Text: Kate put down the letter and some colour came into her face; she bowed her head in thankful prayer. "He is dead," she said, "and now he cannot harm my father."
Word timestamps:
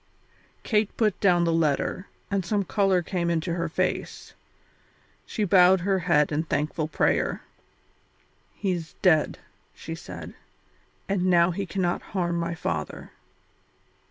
Kate 0.63 0.89
put 0.97 1.19
down 1.21 1.43
the 1.43 1.53
letter 1.53 2.07
and 2.31 2.43
some 2.43 2.63
colour 2.65 3.03
came 3.03 3.29
into 3.29 3.53
her 3.53 3.69
face; 3.69 4.33
she 5.27 5.43
bowed 5.43 5.81
her 5.81 5.99
head 5.99 6.31
in 6.31 6.41
thankful 6.41 6.87
prayer. 6.87 7.43
"He 8.55 8.71
is 8.71 8.95
dead," 9.03 9.37
she 9.75 9.93
said, 9.93 10.33
"and 11.07 11.27
now 11.27 11.51
he 11.51 11.67
cannot 11.67 12.01
harm 12.01 12.35
my 12.39 12.55
father." 12.55 13.11